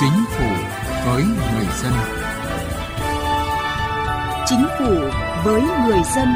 Chính 0.00 0.24
phủ 0.30 0.46
với 1.06 1.22
người 1.22 1.66
dân. 1.82 1.92
Chính 4.46 4.64
phủ 4.78 4.94
với 5.44 5.62
người 5.62 6.00
dân. 6.16 6.28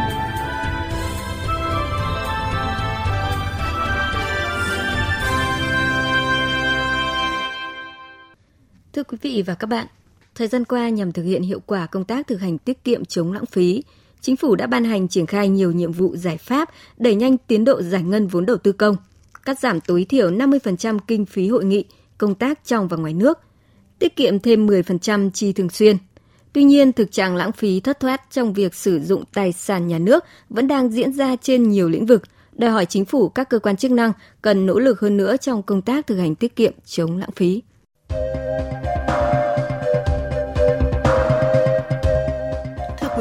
Thưa 8.93 9.03
quý 9.03 9.19
vị 9.23 9.43
và 9.47 9.55
các 9.55 9.67
bạn, 9.67 9.87
thời 10.35 10.49
gian 10.49 10.65
qua 10.65 10.89
nhằm 10.89 11.13
thực 11.13 11.23
hiện 11.23 11.43
hiệu 11.43 11.61
quả 11.67 11.87
công 11.87 12.05
tác 12.05 12.27
thực 12.27 12.41
hành 12.41 12.59
tiết 12.59 12.85
kiệm 12.85 13.05
chống 13.05 13.33
lãng 13.33 13.47
phí, 13.47 13.83
Chính 14.21 14.37
phủ 14.37 14.57
đã 14.57 14.67
ban 14.67 14.85
hành 14.85 15.09
triển 15.09 15.27
khai 15.27 15.49
nhiều 15.49 15.73
nhiệm 15.73 15.93
vụ 15.93 16.17
giải 16.17 16.37
pháp 16.37 16.71
đẩy 16.99 17.15
nhanh 17.15 17.39
tiến 17.39 17.65
độ 17.65 17.83
giải 17.83 18.03
ngân 18.03 18.27
vốn 18.27 18.47
đầu 18.47 18.57
tư 18.57 18.73
công, 18.73 18.97
cắt 19.45 19.59
giảm 19.61 19.81
tối 19.81 20.07
thiểu 20.09 20.31
50% 20.31 20.99
kinh 21.07 21.27
phí 21.27 21.49
hội 21.49 21.65
nghị, 21.65 21.85
công 22.19 22.35
tác 22.35 22.65
trong 22.65 22.89
và 22.89 22.97
ngoài 22.97 23.15
nước, 23.15 23.39
tiết 24.01 24.17
kiệm 24.17 24.41
thêm 24.41 24.67
10% 24.67 25.31
chi 25.31 25.53
thường 25.53 25.71
xuyên. 25.71 25.97
Tuy 26.53 26.65
nhiên, 26.65 26.93
thực 26.93 27.13
trạng 27.13 27.37
lãng 27.37 27.53
phí 27.53 27.81
thất 27.81 28.01
thoát 28.01 28.23
trong 28.31 28.53
việc 28.53 28.75
sử 28.75 29.01
dụng 29.01 29.25
tài 29.35 29.53
sản 29.53 29.89
nhà 29.89 29.99
nước 29.99 30.25
vẫn 30.49 30.69
đang 30.69 30.91
diễn 30.91 31.13
ra 31.13 31.37
trên 31.37 31.69
nhiều 31.69 31.89
lĩnh 31.89 32.07
vực, 32.07 32.23
đòi 32.53 32.71
hỏi 32.71 32.87
chính 32.87 33.05
phủ 33.05 33.29
các 33.29 33.49
cơ 33.49 33.59
quan 33.59 33.77
chức 33.77 33.91
năng 33.91 34.13
cần 34.43 34.67
nỗ 34.67 34.79
lực 34.79 35.01
hơn 35.01 35.17
nữa 35.17 35.37
trong 35.37 35.63
công 35.63 35.83
tác 35.83 36.07
thực 36.07 36.17
hành 36.17 36.35
tiết 36.35 36.57
kiệm 36.57 36.73
chống 36.85 37.19
lãng 37.19 37.33
phí. 37.37 37.63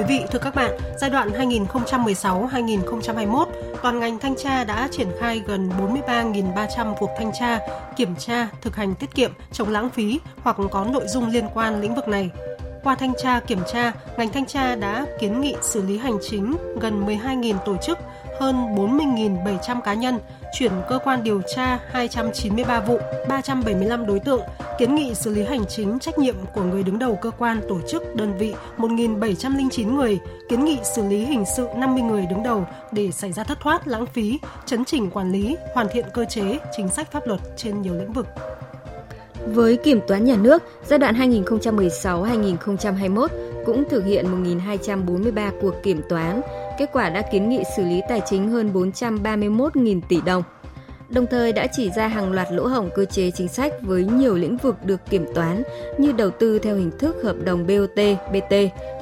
Vị, 0.10 0.22
thưa 0.32 0.40
các 0.40 0.56
bạn, 0.56 0.72
giai 0.98 1.10
đoạn 1.10 1.32
2016-2021, 1.32 3.46
toàn 3.82 4.00
ngành 4.00 4.20
thanh 4.20 4.36
tra 4.36 4.64
đã 4.64 4.88
triển 4.92 5.08
khai 5.20 5.42
gần 5.48 5.70
43.300 5.70 6.96
cuộc 6.96 7.10
thanh 7.18 7.32
tra, 7.40 7.60
kiểm 7.96 8.16
tra, 8.16 8.48
thực 8.62 8.76
hành 8.76 8.96
tiết 8.96 9.16
kiệm, 9.16 9.32
chống 9.52 9.70
lãng 9.70 9.90
phí 9.90 10.20
hoặc 10.42 10.58
có 10.72 10.86
nội 10.86 11.08
dung 11.08 11.30
liên 11.30 11.46
quan 11.54 11.82
lĩnh 11.82 11.96
vực 11.96 12.08
này. 12.08 12.30
Qua 12.84 12.96
thanh 12.96 13.14
tra 13.24 13.40
kiểm 13.40 13.60
tra, 13.74 13.92
ngành 14.18 14.30
thanh 14.30 14.46
tra 14.46 14.76
đã 14.76 15.06
kiến 15.20 15.42
nghị 15.42 15.56
xử 15.62 15.82
lý 15.82 15.98
hành 15.98 16.18
chính 16.30 16.56
gần 16.82 17.06
12.000 17.06 17.58
tổ 17.66 17.78
chức, 17.78 17.98
hơn 18.40 18.76
40.700 18.76 19.82
cá 19.82 19.94
nhân, 19.94 20.20
chuyển 20.54 20.72
cơ 20.90 21.00
quan 21.04 21.24
điều 21.24 21.42
tra 21.56 21.80
293 21.92 22.80
vụ, 22.80 23.00
375 23.30 24.06
đối 24.06 24.20
tượng, 24.20 24.42
kiến 24.80 24.96
nghị 24.96 25.16
xử 25.16 25.34
lý 25.34 25.44
hành 25.44 25.66
chính 25.66 26.00
trách 26.00 26.20
nhiệm 26.20 26.36
của 26.54 26.64
người 26.64 26.84
đứng 26.84 27.00
đầu 27.00 27.20
cơ 27.22 27.32
quan, 27.32 27.62
tổ 27.70 27.82
chức, 27.88 28.16
đơn 28.16 28.38
vị 28.38 28.54
1.709 28.78 29.96
người, 29.96 30.20
kiến 30.50 30.66
nghị 30.66 30.78
xử 30.96 31.08
lý 31.08 31.26
hình 31.26 31.44
sự 31.58 31.68
50 31.76 32.04
người 32.04 32.26
đứng 32.30 32.44
đầu 32.44 32.66
để 32.92 33.12
xảy 33.12 33.32
ra 33.32 33.44
thất 33.44 33.60
thoát, 33.60 33.88
lãng 33.88 34.06
phí, 34.06 34.40
chấn 34.66 34.86
chỉnh 34.86 35.10
quản 35.10 35.32
lý, 35.32 35.58
hoàn 35.74 35.88
thiện 35.92 36.06
cơ 36.14 36.26
chế, 36.26 36.60
chính 36.78 36.88
sách 36.88 37.12
pháp 37.12 37.28
luật 37.28 37.40
trên 37.58 37.82
nhiều 37.82 37.94
lĩnh 37.94 38.14
vực. 38.14 38.28
Với 39.46 39.78
kiểm 39.78 40.00
toán 40.08 40.26
nhà 40.26 40.36
nước, 40.36 40.64
giai 40.88 41.00
đoạn 41.00 41.16
2016-2021 41.16 43.28
cũng 43.66 43.84
thực 43.90 44.06
hiện 44.06 44.44
1.243 44.44 45.52
cuộc 45.62 45.74
kiểm 45.84 46.02
toán, 46.10 46.42
kết 46.80 46.90
quả 46.94 47.10
đã 47.10 47.22
kiến 47.22 47.50
nghị 47.50 47.64
xử 47.78 47.84
lý 47.84 48.02
tài 48.10 48.22
chính 48.30 48.50
hơn 48.50 48.74
431.000 48.74 50.02
tỷ 50.10 50.22
đồng. 50.26 50.44
Đồng 51.10 51.28
thời 51.28 51.54
đã 51.54 51.68
chỉ 51.68 51.92
ra 51.92 52.08
hàng 52.08 52.32
loạt 52.32 52.52
lỗ 52.52 52.68
hổng 52.68 52.90
cơ 52.96 53.06
chế 53.06 53.32
chính 53.32 53.48
sách 53.48 53.74
với 53.82 54.04
nhiều 54.04 54.36
lĩnh 54.36 54.58
vực 54.58 54.76
được 54.86 55.00
kiểm 55.10 55.26
toán 55.36 55.64
như 55.98 56.12
đầu 56.12 56.30
tư 56.32 56.60
theo 56.60 56.76
hình 56.76 56.92
thức 57.00 57.16
hợp 57.24 57.36
đồng 57.44 57.68
BOT, 57.68 58.00
BT, 58.32 58.54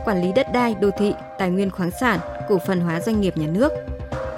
quản 0.05 0.21
lý 0.21 0.31
đất 0.35 0.47
đai, 0.53 0.75
đô 0.81 0.89
thị, 0.97 1.13
tài 1.39 1.49
nguyên 1.49 1.69
khoáng 1.69 1.91
sản, 2.01 2.19
cổ 2.49 2.59
phần 2.67 2.79
hóa 2.79 3.01
doanh 3.01 3.21
nghiệp 3.21 3.37
nhà 3.37 3.47
nước– 3.47 3.71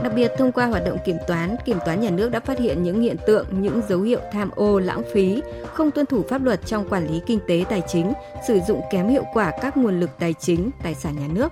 Đặc 0.03 0.13
biệt, 0.15 0.31
thông 0.37 0.51
qua 0.51 0.65
hoạt 0.65 0.85
động 0.85 0.97
kiểm 1.05 1.17
toán, 1.27 1.55
kiểm 1.65 1.77
toán 1.85 2.01
nhà 2.01 2.09
nước 2.09 2.29
đã 2.29 2.39
phát 2.39 2.59
hiện 2.59 2.83
những 2.83 3.01
hiện 3.01 3.15
tượng, 3.27 3.45
những 3.61 3.81
dấu 3.89 4.01
hiệu 4.01 4.19
tham 4.31 4.49
ô, 4.55 4.79
lãng 4.79 5.03
phí, 5.13 5.41
không 5.73 5.91
tuân 5.91 6.05
thủ 6.05 6.23
pháp 6.29 6.43
luật 6.43 6.65
trong 6.65 6.89
quản 6.89 7.07
lý 7.07 7.21
kinh 7.25 7.39
tế 7.47 7.65
tài 7.69 7.81
chính, 7.87 8.13
sử 8.47 8.59
dụng 8.67 8.81
kém 8.91 9.07
hiệu 9.07 9.23
quả 9.33 9.51
các 9.61 9.77
nguồn 9.77 9.99
lực 9.99 10.09
tài 10.19 10.33
chính, 10.33 10.69
tài 10.83 10.95
sản 10.95 11.15
nhà 11.19 11.27
nước. 11.33 11.51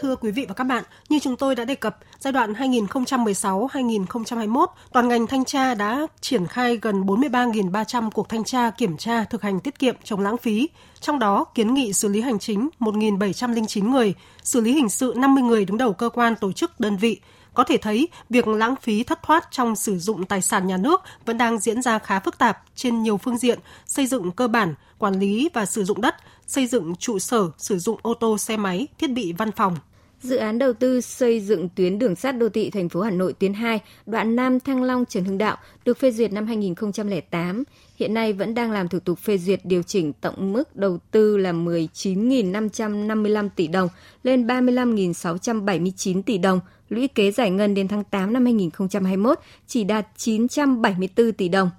Thưa 0.00 0.16
quý 0.16 0.30
vị 0.30 0.46
và 0.48 0.54
các 0.54 0.64
bạn, 0.64 0.84
như 1.08 1.18
chúng 1.18 1.36
tôi 1.36 1.54
đã 1.54 1.64
đề 1.64 1.74
cập, 1.74 1.98
giai 2.18 2.32
đoạn 2.32 2.52
2016-2021, 2.52 4.66
toàn 4.92 5.08
ngành 5.08 5.26
thanh 5.26 5.44
tra 5.44 5.74
đã 5.74 6.06
triển 6.20 6.46
khai 6.46 6.78
gần 6.82 7.02
43.300 7.02 8.10
cuộc 8.10 8.28
thanh 8.28 8.44
tra 8.44 8.70
kiểm 8.70 8.96
tra 8.96 9.24
thực 9.24 9.42
hành 9.42 9.60
tiết 9.60 9.78
kiệm 9.78 9.96
chống 10.04 10.20
lãng 10.20 10.36
phí, 10.36 10.68
trong 11.00 11.18
đó 11.18 11.44
kiến 11.44 11.74
nghị 11.74 11.92
xử 11.92 12.08
lý 12.08 12.20
hành 12.20 12.38
chính 12.38 12.68
1.709 12.80 13.90
người, 13.90 14.14
xử 14.42 14.60
lý 14.60 14.72
hình 14.72 14.88
sự 14.88 15.14
50 15.16 15.42
người 15.42 15.64
đứng 15.64 15.78
đầu 15.78 15.92
cơ 15.92 16.08
quan 16.08 16.36
tổ 16.36 16.52
chức 16.52 16.80
đơn 16.80 16.96
vị. 16.96 17.20
Có 17.54 17.64
thể 17.64 17.76
thấy, 17.76 18.08
việc 18.30 18.48
lãng 18.48 18.74
phí 18.82 19.04
thất 19.04 19.22
thoát 19.22 19.48
trong 19.50 19.76
sử 19.76 19.98
dụng 19.98 20.26
tài 20.26 20.42
sản 20.42 20.66
nhà 20.66 20.76
nước 20.76 21.02
vẫn 21.26 21.38
đang 21.38 21.58
diễn 21.58 21.82
ra 21.82 21.98
khá 21.98 22.20
phức 22.20 22.38
tạp 22.38 22.58
trên 22.74 23.02
nhiều 23.02 23.16
phương 23.16 23.38
diện, 23.38 23.58
xây 23.86 24.06
dựng 24.06 24.30
cơ 24.30 24.48
bản, 24.48 24.74
quản 24.98 25.18
lý 25.18 25.48
và 25.54 25.66
sử 25.66 25.84
dụng 25.84 26.00
đất, 26.00 26.14
xây 26.46 26.66
dựng 26.66 26.96
trụ 26.96 27.18
sở, 27.18 27.50
sử 27.58 27.78
dụng 27.78 27.98
ô 28.02 28.14
tô 28.14 28.38
xe 28.38 28.56
máy, 28.56 28.86
thiết 28.98 29.10
bị 29.10 29.32
văn 29.32 29.52
phòng, 29.52 29.76
Dự 30.22 30.36
án 30.36 30.58
đầu 30.58 30.72
tư 30.72 31.00
xây 31.00 31.40
dựng 31.40 31.68
tuyến 31.68 31.98
đường 31.98 32.16
sắt 32.16 32.38
đô 32.38 32.48
thị 32.48 32.70
thành 32.70 32.88
phố 32.88 33.00
Hà 33.00 33.10
Nội 33.10 33.32
tuyến 33.32 33.54
2, 33.54 33.80
đoạn 34.06 34.36
Nam 34.36 34.60
Thăng 34.60 34.82
Long 34.82 35.04
Trần 35.04 35.24
Hưng 35.24 35.38
Đạo 35.38 35.56
được 35.84 35.98
phê 35.98 36.10
duyệt 36.10 36.32
năm 36.32 36.46
2008, 36.46 37.64
hiện 37.96 38.14
nay 38.14 38.32
vẫn 38.32 38.54
đang 38.54 38.72
làm 38.72 38.88
thủ 38.88 38.98
tục 38.98 39.18
phê 39.18 39.38
duyệt 39.38 39.60
điều 39.64 39.82
chỉnh 39.82 40.12
tổng 40.12 40.52
mức 40.52 40.76
đầu 40.76 40.98
tư 41.10 41.36
là 41.36 41.52
19.555 41.52 43.48
tỷ 43.56 43.66
đồng 43.66 43.88
lên 44.22 44.46
35.679 44.46 46.22
tỷ 46.22 46.38
đồng, 46.38 46.60
lũy 46.88 47.08
kế 47.08 47.30
giải 47.30 47.50
ngân 47.50 47.74
đến 47.74 47.88
tháng 47.88 48.04
8 48.04 48.32
năm 48.32 48.44
2021 48.44 49.38
chỉ 49.66 49.84
đạt 49.84 50.06
974 50.16 51.32
tỷ 51.32 51.48
đồng. 51.48 51.70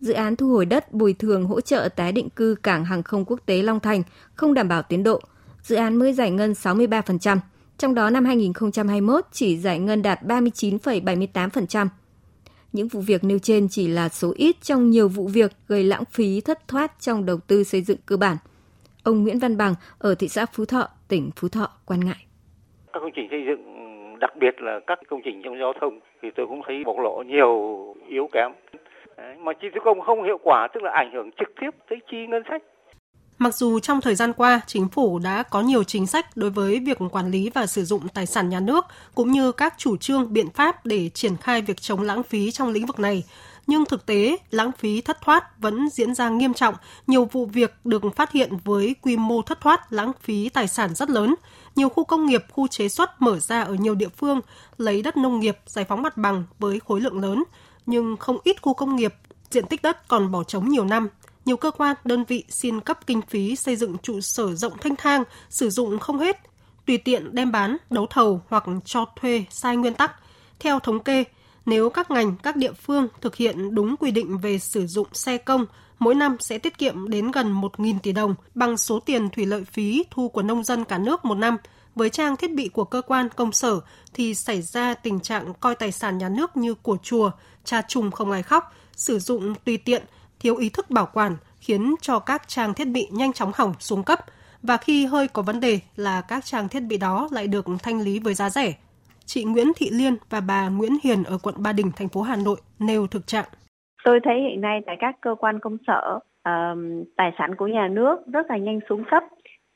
Dự 0.00 0.12
án 0.12 0.36
thu 0.36 0.48
hồi 0.48 0.66
đất 0.66 0.92
bồi 0.92 1.12
thường 1.12 1.44
hỗ 1.44 1.60
trợ 1.60 1.88
tái 1.96 2.12
định 2.12 2.30
cư 2.30 2.54
cảng 2.62 2.84
hàng 2.84 3.02
không 3.02 3.24
quốc 3.24 3.40
tế 3.46 3.62
Long 3.62 3.80
Thành 3.80 4.02
không 4.34 4.54
đảm 4.54 4.68
bảo 4.68 4.82
tiến 4.82 5.02
độ. 5.02 5.20
Dự 5.62 5.76
án 5.76 5.96
mới 5.96 6.12
giải 6.12 6.30
ngân 6.30 6.52
63%. 6.52 7.38
Trong 7.78 7.94
đó 7.94 8.10
năm 8.10 8.24
2021 8.24 9.24
chỉ 9.32 9.56
giải 9.56 9.78
ngân 9.78 10.02
đạt 10.02 10.18
39,78%. 10.22 11.86
Những 12.72 12.88
vụ 12.88 13.00
việc 13.00 13.24
nêu 13.24 13.38
trên 13.38 13.68
chỉ 13.70 13.88
là 13.88 14.08
số 14.08 14.32
ít 14.36 14.56
trong 14.62 14.90
nhiều 14.90 15.08
vụ 15.08 15.28
việc 15.34 15.50
gây 15.68 15.84
lãng 15.84 16.04
phí 16.04 16.40
thất 16.40 16.68
thoát 16.68 16.92
trong 17.00 17.26
đầu 17.26 17.36
tư 17.46 17.64
xây 17.64 17.80
dựng 17.80 17.98
cơ 18.06 18.16
bản. 18.16 18.36
Ông 19.04 19.22
Nguyễn 19.22 19.38
Văn 19.38 19.56
Bằng 19.56 19.74
ở 19.98 20.14
thị 20.14 20.28
xã 20.28 20.46
Phú 20.46 20.64
Thọ, 20.64 20.88
tỉnh 21.08 21.30
Phú 21.36 21.48
Thọ 21.48 21.68
quan 21.86 22.00
ngại. 22.00 22.26
Các 22.92 23.00
công 23.00 23.12
trình 23.16 23.28
xây 23.30 23.40
dựng, 23.46 23.62
đặc 24.20 24.32
biệt 24.40 24.54
là 24.58 24.80
các 24.86 24.98
công 25.08 25.20
trình 25.24 25.42
trong 25.44 25.58
giao 25.60 25.72
thông 25.80 26.00
thì 26.22 26.28
tôi 26.36 26.46
cũng 26.46 26.62
thấy 26.66 26.76
bộc 26.84 26.98
lộ 26.98 27.22
nhiều 27.26 27.54
yếu 28.08 28.28
kém. 28.32 28.50
Mà 29.38 29.52
chi 29.52 29.68
tiêu 29.72 29.82
công 29.84 30.00
không 30.00 30.24
hiệu 30.24 30.38
quả 30.42 30.68
tức 30.74 30.82
là 30.82 30.90
ảnh 30.90 31.10
hưởng 31.14 31.30
trực 31.38 31.48
tiếp 31.60 31.70
tới 31.88 31.98
chi 32.10 32.26
ngân 32.28 32.42
sách 32.48 32.62
Mặc 33.38 33.54
dù 33.54 33.80
trong 33.80 34.00
thời 34.00 34.14
gian 34.14 34.32
qua, 34.32 34.60
chính 34.66 34.88
phủ 34.88 35.18
đã 35.18 35.42
có 35.42 35.60
nhiều 35.60 35.84
chính 35.84 36.06
sách 36.06 36.36
đối 36.36 36.50
với 36.50 36.80
việc 36.80 36.98
quản 37.10 37.30
lý 37.30 37.50
và 37.50 37.66
sử 37.66 37.84
dụng 37.84 38.08
tài 38.08 38.26
sản 38.26 38.48
nhà 38.48 38.60
nước, 38.60 38.84
cũng 39.14 39.32
như 39.32 39.52
các 39.52 39.74
chủ 39.78 39.96
trương, 39.96 40.32
biện 40.32 40.50
pháp 40.50 40.86
để 40.86 41.10
triển 41.14 41.36
khai 41.36 41.62
việc 41.62 41.80
chống 41.80 42.00
lãng 42.00 42.22
phí 42.22 42.50
trong 42.50 42.68
lĩnh 42.68 42.86
vực 42.86 42.98
này, 42.98 43.24
nhưng 43.66 43.84
thực 43.84 44.06
tế, 44.06 44.36
lãng 44.50 44.70
phí 44.78 45.00
thất 45.00 45.20
thoát 45.20 45.60
vẫn 45.60 45.88
diễn 45.90 46.14
ra 46.14 46.28
nghiêm 46.28 46.54
trọng, 46.54 46.74
nhiều 47.06 47.24
vụ 47.24 47.46
việc 47.46 47.74
được 47.84 48.02
phát 48.16 48.32
hiện 48.32 48.52
với 48.64 48.94
quy 49.02 49.16
mô 49.16 49.42
thất 49.42 49.60
thoát 49.60 49.92
lãng 49.92 50.12
phí 50.22 50.48
tài 50.48 50.68
sản 50.68 50.94
rất 50.94 51.10
lớn. 51.10 51.34
Nhiều 51.76 51.88
khu 51.88 52.04
công 52.04 52.26
nghiệp, 52.26 52.44
khu 52.50 52.68
chế 52.68 52.88
xuất 52.88 53.22
mở 53.22 53.38
ra 53.38 53.60
ở 53.60 53.74
nhiều 53.74 53.94
địa 53.94 54.08
phương, 54.16 54.40
lấy 54.78 55.02
đất 55.02 55.16
nông 55.16 55.40
nghiệp, 55.40 55.58
giải 55.66 55.84
phóng 55.84 56.02
mặt 56.02 56.16
bằng 56.16 56.44
với 56.58 56.80
khối 56.86 57.00
lượng 57.00 57.20
lớn, 57.20 57.44
nhưng 57.86 58.16
không 58.16 58.38
ít 58.44 58.62
khu 58.62 58.74
công 58.74 58.96
nghiệp, 58.96 59.14
diện 59.50 59.66
tích 59.66 59.82
đất 59.82 60.08
còn 60.08 60.30
bỏ 60.30 60.44
trống 60.44 60.68
nhiều 60.68 60.84
năm, 60.84 61.08
nhiều 61.46 61.56
cơ 61.56 61.70
quan, 61.70 61.96
đơn 62.04 62.24
vị 62.24 62.44
xin 62.48 62.80
cấp 62.80 63.06
kinh 63.06 63.22
phí 63.22 63.56
xây 63.56 63.76
dựng 63.76 63.98
trụ 64.02 64.20
sở 64.20 64.54
rộng 64.54 64.78
thanh 64.80 64.96
thang, 64.96 65.24
sử 65.50 65.70
dụng 65.70 65.98
không 65.98 66.18
hết, 66.18 66.36
tùy 66.86 66.98
tiện 66.98 67.34
đem 67.34 67.52
bán, 67.52 67.76
đấu 67.90 68.06
thầu 68.06 68.40
hoặc 68.48 68.64
cho 68.84 69.04
thuê 69.20 69.44
sai 69.50 69.76
nguyên 69.76 69.94
tắc. 69.94 70.12
Theo 70.60 70.80
thống 70.80 71.00
kê, 71.00 71.24
nếu 71.66 71.90
các 71.90 72.10
ngành, 72.10 72.36
các 72.42 72.56
địa 72.56 72.72
phương 72.72 73.08
thực 73.20 73.36
hiện 73.36 73.74
đúng 73.74 73.96
quy 73.96 74.10
định 74.10 74.38
về 74.38 74.58
sử 74.58 74.86
dụng 74.86 75.06
xe 75.12 75.38
công, 75.38 75.66
mỗi 75.98 76.14
năm 76.14 76.36
sẽ 76.40 76.58
tiết 76.58 76.78
kiệm 76.78 77.08
đến 77.08 77.30
gần 77.30 77.60
1.000 77.60 77.98
tỷ 78.02 78.12
đồng 78.12 78.34
bằng 78.54 78.76
số 78.76 79.00
tiền 79.00 79.30
thủy 79.30 79.46
lợi 79.46 79.64
phí 79.64 80.04
thu 80.10 80.28
của 80.28 80.42
nông 80.42 80.64
dân 80.64 80.84
cả 80.84 80.98
nước 80.98 81.24
một 81.24 81.34
năm. 81.34 81.56
Với 81.94 82.10
trang 82.10 82.36
thiết 82.36 82.54
bị 82.54 82.68
của 82.68 82.84
cơ 82.84 83.02
quan 83.02 83.28
công 83.36 83.52
sở 83.52 83.80
thì 84.14 84.34
xảy 84.34 84.62
ra 84.62 84.94
tình 84.94 85.20
trạng 85.20 85.54
coi 85.60 85.74
tài 85.74 85.92
sản 85.92 86.18
nhà 86.18 86.28
nước 86.28 86.56
như 86.56 86.74
của 86.74 86.96
chùa, 87.02 87.30
cha 87.64 87.82
trùng 87.88 88.10
không 88.10 88.30
ai 88.30 88.42
khóc, 88.42 88.72
sử 88.96 89.18
dụng 89.18 89.54
tùy 89.64 89.76
tiện, 89.76 90.02
thiếu 90.40 90.56
ý 90.56 90.70
thức 90.70 90.90
bảo 90.90 91.08
quản 91.12 91.36
khiến 91.60 91.94
cho 92.00 92.18
các 92.18 92.48
trang 92.48 92.74
thiết 92.74 92.88
bị 92.88 93.08
nhanh 93.12 93.32
chóng 93.32 93.52
hỏng 93.54 93.72
xuống 93.78 94.04
cấp 94.04 94.18
và 94.62 94.76
khi 94.76 95.06
hơi 95.06 95.28
có 95.28 95.42
vấn 95.42 95.60
đề 95.60 95.78
là 95.96 96.22
các 96.28 96.44
trang 96.44 96.68
thiết 96.68 96.80
bị 96.80 96.98
đó 96.98 97.28
lại 97.32 97.46
được 97.46 97.66
thanh 97.82 98.00
lý 98.00 98.20
với 98.24 98.34
giá 98.34 98.50
rẻ. 98.50 98.72
Chị 99.24 99.44
Nguyễn 99.44 99.72
Thị 99.76 99.90
Liên 99.92 100.16
và 100.30 100.40
bà 100.40 100.68
Nguyễn 100.68 100.92
Hiền 101.04 101.24
ở 101.24 101.38
quận 101.42 101.54
Ba 101.58 101.72
Đình, 101.72 101.90
thành 101.96 102.08
phố 102.08 102.22
Hà 102.22 102.36
Nội 102.36 102.56
nêu 102.78 103.06
thực 103.06 103.26
trạng. 103.26 103.44
Tôi 104.04 104.20
thấy 104.24 104.34
hiện 104.40 104.60
nay 104.60 104.80
tại 104.86 104.96
các 105.00 105.16
cơ 105.20 105.34
quan 105.38 105.58
công 105.60 105.76
sở, 105.86 106.18
uh, 106.48 106.78
tài 107.16 107.32
sản 107.38 107.54
của 107.54 107.66
nhà 107.66 107.88
nước 107.88 108.16
rất 108.32 108.46
là 108.48 108.56
nhanh 108.56 108.78
xuống 108.88 109.04
cấp 109.10 109.22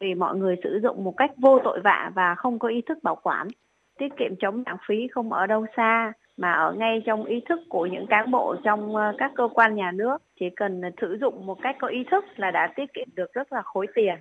vì 0.00 0.14
mọi 0.14 0.36
người 0.36 0.56
sử 0.64 0.80
dụng 0.82 1.04
một 1.04 1.14
cách 1.16 1.30
vô 1.36 1.58
tội 1.64 1.80
vạ 1.84 2.10
và 2.14 2.34
không 2.38 2.58
có 2.58 2.68
ý 2.68 2.82
thức 2.88 2.98
bảo 3.02 3.16
quản. 3.22 3.48
Tiết 3.98 4.08
kiệm 4.18 4.36
chống 4.40 4.62
lãng 4.66 4.76
phí 4.88 5.08
không 5.12 5.32
ở 5.32 5.46
đâu 5.46 5.66
xa 5.76 6.12
mà 6.40 6.52
ở 6.52 6.72
ngay 6.72 7.02
trong 7.06 7.24
ý 7.24 7.36
thức 7.48 7.60
của 7.68 7.86
những 7.86 8.06
cán 8.06 8.30
bộ 8.30 8.56
trong 8.64 8.96
ờ, 8.96 9.02
các 9.18 9.32
cơ 9.36 9.48
quan 9.54 9.74
nhà 9.74 9.90
nước 9.94 10.18
chỉ 10.40 10.46
cần 10.56 10.80
sử 11.00 11.18
dụng 11.20 11.46
một 11.46 11.58
cách 11.62 11.76
có 11.80 11.88
ý 11.88 11.98
thức 12.10 12.24
là 12.36 12.50
đã 12.50 12.72
tiết 12.76 12.94
kiệm 12.94 13.08
được 13.14 13.32
rất 13.32 13.52
là 13.52 13.62
khối 13.62 13.86
tiền 13.94 14.14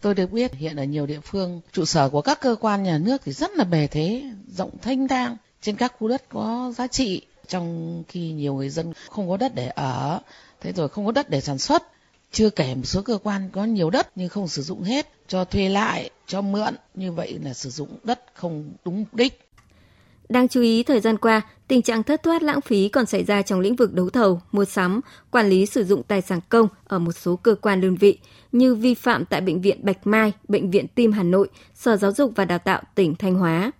Tôi 0.00 0.14
được 0.14 0.32
biết 0.32 0.54
hiện 0.54 0.76
ở 0.76 0.84
nhiều 0.84 1.06
địa 1.06 1.20
phương, 1.20 1.60
trụ 1.72 1.84
sở 1.84 2.08
của 2.08 2.22
các 2.22 2.40
cơ 2.40 2.56
quan 2.60 2.82
nhà 2.82 2.98
nước 2.98 3.20
thì 3.24 3.32
rất 3.32 3.50
là 3.50 3.64
bề 3.64 3.86
thế, 3.86 4.22
rộng 4.48 4.70
thanh 4.82 5.08
thang, 5.08 5.36
trên 5.60 5.76
các 5.76 5.94
khu 5.98 6.08
đất 6.08 6.22
có 6.28 6.72
giá 6.76 6.86
trị, 6.86 7.22
trong 7.46 8.02
khi 8.08 8.32
nhiều 8.32 8.54
người 8.54 8.68
dân 8.68 8.92
không 9.10 9.28
có 9.28 9.36
đất 9.36 9.52
để 9.54 9.66
ở, 9.66 10.20
thế 10.60 10.72
rồi 10.72 10.88
không 10.88 11.06
có 11.06 11.12
đất 11.12 11.30
để 11.30 11.40
sản 11.40 11.58
xuất. 11.58 11.82
Chưa 12.32 12.50
kể 12.50 12.74
một 12.74 12.84
số 12.84 13.02
cơ 13.02 13.18
quan 13.22 13.50
có 13.52 13.64
nhiều 13.64 13.90
đất 13.90 14.10
nhưng 14.14 14.28
không 14.28 14.48
sử 14.48 14.62
dụng 14.62 14.82
hết, 14.82 15.06
cho 15.26 15.44
thuê 15.44 15.68
lại, 15.68 16.10
cho 16.26 16.40
mượn, 16.40 16.74
như 16.94 17.12
vậy 17.12 17.38
là 17.44 17.54
sử 17.54 17.70
dụng 17.70 17.88
đất 18.04 18.20
không 18.34 18.64
đúng 18.84 18.98
mục 18.98 19.14
đích. 19.14 19.49
Đáng 20.30 20.48
chú 20.48 20.60
ý, 20.60 20.82
thời 20.82 21.00
gian 21.00 21.16
qua, 21.18 21.40
tình 21.68 21.82
trạng 21.82 22.02
thất 22.02 22.22
thoát 22.22 22.42
lãng 22.42 22.60
phí 22.60 22.88
còn 22.88 23.06
xảy 23.06 23.24
ra 23.24 23.42
trong 23.42 23.60
lĩnh 23.60 23.76
vực 23.76 23.94
đấu 23.94 24.10
thầu, 24.10 24.40
mua 24.52 24.64
sắm, 24.64 25.00
quản 25.30 25.48
lý 25.48 25.66
sử 25.66 25.84
dụng 25.84 26.02
tài 26.02 26.20
sản 26.20 26.40
công 26.48 26.68
ở 26.88 26.98
một 26.98 27.12
số 27.12 27.36
cơ 27.36 27.54
quan 27.54 27.80
đơn 27.80 27.94
vị, 27.94 28.18
như 28.52 28.74
vi 28.74 28.94
phạm 28.94 29.24
tại 29.24 29.40
Bệnh 29.40 29.60
viện 29.60 29.80
Bạch 29.82 30.06
Mai, 30.06 30.32
Bệnh 30.48 30.70
viện 30.70 30.86
Tim 30.94 31.12
Hà 31.12 31.22
Nội, 31.22 31.48
Sở 31.74 31.96
Giáo 31.96 32.12
dục 32.12 32.32
và 32.36 32.44
Đào 32.44 32.58
tạo 32.58 32.82
tỉnh 32.94 33.14
Thanh 33.14 33.34
Hóa. 33.34 33.70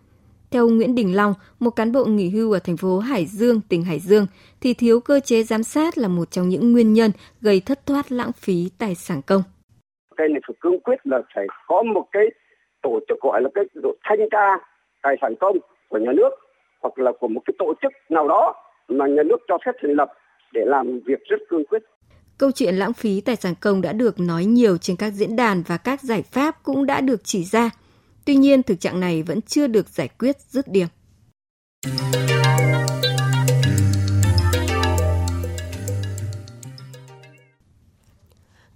Theo 0.50 0.68
Nguyễn 0.68 0.94
Đình 0.94 1.16
Long, 1.16 1.34
một 1.60 1.70
cán 1.70 1.92
bộ 1.92 2.04
nghỉ 2.04 2.30
hưu 2.30 2.52
ở 2.52 2.58
thành 2.58 2.76
phố 2.76 2.98
Hải 2.98 3.26
Dương, 3.26 3.60
tỉnh 3.68 3.84
Hải 3.84 3.98
Dương, 3.98 4.26
thì 4.60 4.74
thiếu 4.74 5.00
cơ 5.00 5.20
chế 5.20 5.42
giám 5.42 5.62
sát 5.62 5.98
là 5.98 6.08
một 6.08 6.30
trong 6.30 6.48
những 6.48 6.72
nguyên 6.72 6.92
nhân 6.92 7.10
gây 7.40 7.60
thất 7.60 7.86
thoát 7.86 8.12
lãng 8.12 8.32
phí 8.32 8.70
tài 8.78 8.94
sản 8.94 9.22
công. 9.22 9.42
Cái 10.16 10.28
này 10.28 10.40
phải 10.46 10.56
cương 10.60 10.80
quyết 10.80 10.96
là 11.04 11.18
phải 11.34 11.46
có 11.68 11.82
một 11.82 12.06
cái 12.12 12.24
tổ 12.82 13.00
chức 13.08 13.18
gọi 13.20 13.42
là 13.42 13.48
cái 13.54 13.64
thanh 14.04 14.18
tra 14.30 14.46
tài 15.02 15.16
sản 15.20 15.34
công 15.40 15.56
của 15.90 15.98
nhà 15.98 16.12
nước 16.12 16.30
hoặc 16.82 16.98
là 16.98 17.12
của 17.20 17.28
một 17.28 17.40
cái 17.46 17.54
tổ 17.58 17.74
chức 17.82 17.92
nào 18.08 18.28
đó 18.28 18.54
mà 18.88 19.06
nhà 19.06 19.22
nước 19.22 19.38
cho 19.48 19.58
phép 19.66 19.72
thành 19.82 19.92
lập 19.92 20.08
để 20.52 20.60
làm 20.66 21.00
việc 21.06 21.20
rất 21.28 21.36
cương 21.48 21.64
quyết. 21.64 21.82
Câu 22.38 22.50
chuyện 22.50 22.74
lãng 22.74 22.92
phí 22.92 23.20
tài 23.20 23.36
sản 23.36 23.54
công 23.60 23.82
đã 23.82 23.92
được 23.92 24.20
nói 24.20 24.44
nhiều 24.44 24.78
trên 24.78 24.96
các 24.96 25.10
diễn 25.10 25.36
đàn 25.36 25.62
và 25.66 25.76
các 25.76 26.02
giải 26.02 26.22
pháp 26.22 26.62
cũng 26.62 26.86
đã 26.86 27.00
được 27.00 27.20
chỉ 27.24 27.44
ra. 27.44 27.70
Tuy 28.26 28.34
nhiên, 28.34 28.62
thực 28.62 28.80
trạng 28.80 29.00
này 29.00 29.22
vẫn 29.22 29.40
chưa 29.42 29.66
được 29.66 29.88
giải 29.88 30.08
quyết 30.18 30.36
dứt 30.40 30.64
điểm. 30.68 30.86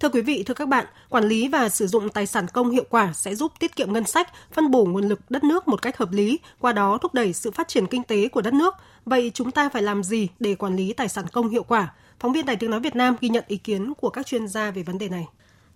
Thưa 0.05 0.09
quý 0.09 0.21
vị, 0.21 0.43
thưa 0.43 0.53
các 0.53 0.67
bạn, 0.67 0.85
quản 1.09 1.23
lý 1.23 1.47
và 1.47 1.69
sử 1.69 1.87
dụng 1.87 2.09
tài 2.09 2.25
sản 2.25 2.45
công 2.53 2.69
hiệu 2.69 2.83
quả 2.89 3.13
sẽ 3.13 3.35
giúp 3.35 3.51
tiết 3.59 3.75
kiệm 3.75 3.93
ngân 3.93 4.03
sách, 4.03 4.29
phân 4.53 4.71
bổ 4.71 4.85
nguồn 4.85 5.07
lực 5.07 5.19
đất 5.29 5.43
nước 5.43 5.67
một 5.67 5.81
cách 5.81 5.97
hợp 5.97 6.11
lý, 6.11 6.39
qua 6.59 6.73
đó 6.73 6.97
thúc 7.01 7.13
đẩy 7.13 7.33
sự 7.33 7.51
phát 7.51 7.67
triển 7.67 7.87
kinh 7.87 8.03
tế 8.03 8.27
của 8.27 8.41
đất 8.41 8.53
nước. 8.53 8.75
Vậy 9.05 9.31
chúng 9.33 9.51
ta 9.51 9.69
phải 9.69 9.81
làm 9.81 10.03
gì 10.03 10.27
để 10.39 10.55
quản 10.55 10.75
lý 10.75 10.93
tài 10.93 11.09
sản 11.09 11.25
công 11.27 11.49
hiệu 11.49 11.63
quả? 11.63 11.93
Phóng 12.19 12.33
viên 12.33 12.45
Đài 12.45 12.55
Tiếng 12.55 12.71
Nói 12.71 12.79
Việt 12.79 12.95
Nam 12.95 13.15
ghi 13.21 13.29
nhận 13.29 13.43
ý 13.47 13.57
kiến 13.57 13.93
của 13.93 14.09
các 14.09 14.25
chuyên 14.25 14.47
gia 14.47 14.71
về 14.71 14.83
vấn 14.83 14.97
đề 14.97 15.09
này. 15.09 15.27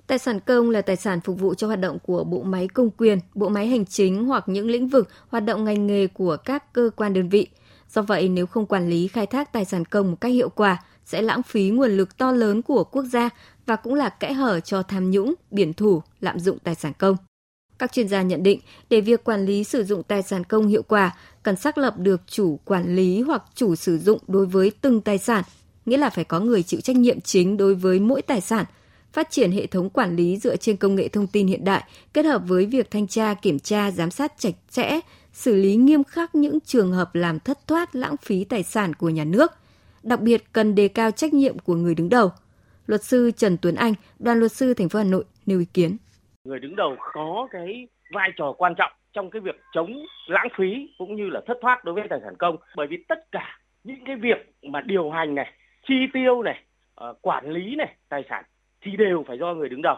Tài 0.07 0.19
sản 0.19 0.39
công 0.39 0.69
là 0.69 0.81
tài 0.81 0.95
sản 0.95 1.21
phục 1.21 1.39
vụ 1.39 1.53
cho 1.53 1.67
hoạt 1.67 1.79
động 1.79 1.97
của 1.99 2.23
bộ 2.23 2.43
máy 2.43 2.67
công 2.67 2.89
quyền, 2.97 3.19
bộ 3.35 3.49
máy 3.49 3.67
hành 3.67 3.85
chính 3.85 4.25
hoặc 4.25 4.43
những 4.47 4.67
lĩnh 4.67 4.87
vực 4.87 5.09
hoạt 5.29 5.45
động 5.45 5.63
ngành 5.63 5.87
nghề 5.87 6.07
của 6.07 6.37
các 6.45 6.73
cơ 6.73 6.89
quan 6.95 7.13
đơn 7.13 7.29
vị. 7.29 7.47
Do 7.89 8.01
vậy, 8.01 8.29
nếu 8.29 8.45
không 8.45 8.65
quản 8.65 8.89
lý 8.89 9.07
khai 9.07 9.25
thác 9.25 9.53
tài 9.53 9.65
sản 9.65 9.85
công 9.85 10.11
một 10.11 10.17
cách 10.21 10.31
hiệu 10.31 10.49
quả, 10.49 10.77
sẽ 11.05 11.21
lãng 11.21 11.43
phí 11.43 11.69
nguồn 11.69 11.97
lực 11.97 12.17
to 12.17 12.31
lớn 12.31 12.61
của 12.61 12.83
quốc 12.83 13.03
gia 13.03 13.29
và 13.69 13.75
cũng 13.75 13.94
là 13.94 14.10
kẽ 14.10 14.33
hở 14.33 14.60
cho 14.60 14.83
tham 14.83 15.12
nhũng, 15.12 15.33
biển 15.51 15.74
thủ, 15.74 16.01
lạm 16.21 16.39
dụng 16.39 16.60
tài 16.60 16.75
sản 16.75 16.94
công. 16.98 17.18
Các 17.80 17.94
chuyên 17.94 18.07
gia 18.07 18.21
nhận 18.21 18.44
định, 18.44 18.60
để 18.89 19.01
việc 19.01 19.24
quản 19.24 19.45
lý 19.45 19.63
sử 19.63 19.83
dụng 19.83 20.04
tài 20.04 20.21
sản 20.21 20.44
công 20.44 20.68
hiệu 20.68 20.83
quả, 20.83 21.18
cần 21.44 21.56
xác 21.56 21.77
lập 21.77 21.98
được 21.98 22.21
chủ 22.27 22.60
quản 22.66 22.95
lý 22.95 23.21
hoặc 23.21 23.44
chủ 23.56 23.75
sử 23.75 23.98
dụng 23.98 24.19
đối 24.27 24.45
với 24.45 24.71
từng 24.81 25.01
tài 25.01 25.18
sản, 25.18 25.44
nghĩa 25.86 25.98
là 25.98 26.10
phải 26.10 26.24
có 26.24 26.39
người 26.39 26.63
chịu 26.63 26.81
trách 26.81 26.95
nhiệm 26.95 27.21
chính 27.21 27.57
đối 27.57 27.75
với 27.75 28.00
mỗi 28.00 28.21
tài 28.21 28.42
sản, 28.42 28.66
phát 29.13 29.31
triển 29.31 29.51
hệ 29.51 29.68
thống 29.68 29.89
quản 29.89 30.16
lý 30.16 30.38
dựa 30.38 30.56
trên 30.56 30.77
công 30.77 30.95
nghệ 30.95 31.07
thông 31.07 31.27
tin 31.27 31.48
hiện 31.48 31.66
đại, 31.66 31.83
kết 32.13 32.25
hợp 32.25 32.42
với 32.48 32.66
việc 32.66 32.92
thanh 32.92 33.07
tra, 33.07 33.33
kiểm 33.33 33.60
tra, 33.60 33.92
giám 33.92 34.12
sát 34.12 34.33
chặt 34.38 34.54
chẽ, 34.71 35.00
xử 35.33 35.56
lý 35.56 35.75
nghiêm 35.75 36.04
khắc 36.04 36.36
những 36.36 36.60
trường 36.66 36.92
hợp 36.92 37.16
làm 37.16 37.39
thất 37.39 37.68
thoát 37.68 37.95
lãng 37.95 38.16
phí 38.18 38.44
tài 38.44 38.63
sản 38.63 38.94
của 38.94 39.10
nhà 39.10 39.24
nước. 39.24 39.51
Đặc 40.04 40.21
biệt 40.21 40.44
cần 40.54 40.75
đề 40.75 40.88
cao 40.88 41.12
trách 41.12 41.33
nhiệm 41.33 41.60
của 41.60 41.75
người 41.75 41.95
đứng 41.95 42.10
đầu– 42.10 42.31
Luật 42.89 43.03
sư 43.03 43.31
Trần 43.36 43.57
Tuấn 43.62 43.75
Anh, 43.75 43.94
đoàn 44.19 44.39
luật 44.39 44.51
sư 44.51 44.74
thành 44.74 44.89
phố 44.89 45.00
Hà 45.00 45.06
Nội 45.06 45.24
nêu 45.45 45.59
ý 45.59 45.65
kiến. 45.74 45.97
Người 46.44 46.59
đứng 46.59 46.75
đầu 46.75 46.95
có 47.13 47.47
cái 47.51 47.88
vai 48.13 48.30
trò 48.36 48.53
quan 48.57 48.74
trọng 48.77 48.91
trong 49.13 49.30
cái 49.30 49.39
việc 49.39 49.56
chống 49.74 49.94
lãng 50.27 50.47
phí 50.57 50.89
cũng 50.97 51.15
như 51.15 51.30
là 51.30 51.41
thất 51.47 51.57
thoát 51.62 51.83
đối 51.83 51.95
với 51.95 52.03
tài 52.09 52.19
sản 52.24 52.36
công 52.39 52.56
bởi 52.75 52.88
vì 52.88 52.97
tất 53.07 53.31
cả 53.31 53.59
những 53.83 54.06
cái 54.06 54.15
việc 54.15 54.53
mà 54.62 54.81
điều 54.81 55.09
hành 55.09 55.36
này, 55.36 55.53
chi 55.88 55.95
tiêu 56.13 56.41
này, 56.44 56.63
ờ, 56.95 57.13
quản 57.21 57.50
lý 57.50 57.75
này, 57.75 57.95
tài 58.09 58.24
sản 58.30 58.44
thì 58.81 58.92
đều 58.97 59.24
phải 59.27 59.38
do 59.38 59.53
người 59.53 59.69
đứng 59.69 59.81
đầu. 59.81 59.97